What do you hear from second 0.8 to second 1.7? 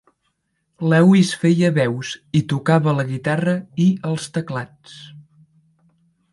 Lewis feia